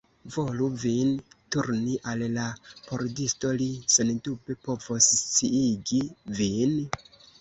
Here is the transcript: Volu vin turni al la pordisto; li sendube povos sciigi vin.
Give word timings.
Volu 0.35 0.67
vin 0.83 1.09
turni 1.55 1.93
al 2.13 2.23
la 2.37 2.45
pordisto; 2.87 3.51
li 3.61 3.69
sendube 3.97 4.57
povos 4.69 5.11
sciigi 5.25 6.01
vin. 6.41 6.79